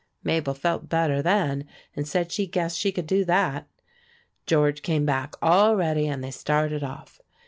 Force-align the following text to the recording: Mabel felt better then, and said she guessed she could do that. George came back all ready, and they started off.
Mabel 0.23 0.55
felt 0.55 0.89
better 0.89 1.21
then, 1.21 1.67
and 1.95 2.07
said 2.07 2.31
she 2.31 2.47
guessed 2.47 2.79
she 2.79 2.91
could 2.91 3.05
do 3.05 3.23
that. 3.25 3.67
George 4.47 4.81
came 4.81 5.05
back 5.05 5.35
all 5.43 5.75
ready, 5.75 6.07
and 6.07 6.23
they 6.23 6.31
started 6.31 6.81
off. 6.83 7.21